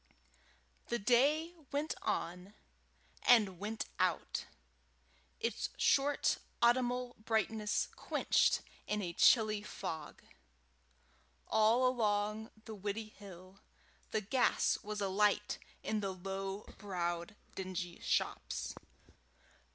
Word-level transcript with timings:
The 0.87 0.97
day 0.97 1.53
went 1.71 1.93
on, 2.01 2.55
and 3.21 3.59
went 3.59 3.85
out, 3.99 4.45
its 5.39 5.69
short 5.77 6.39
autumnal 6.59 7.15
brightness 7.23 7.87
quenched 7.95 8.61
in 8.87 9.03
a 9.03 9.13
chilly 9.13 9.61
fog. 9.61 10.23
All 11.47 11.85
along 11.87 12.49
the 12.65 12.75
Widdiehill, 12.75 13.59
the 14.09 14.21
gas 14.21 14.79
was 14.81 15.01
alight 15.01 15.59
in 15.83 15.99
the 15.99 16.15
low 16.15 16.61
browed 16.79 17.35
dingy 17.53 17.99
shops. 18.01 18.73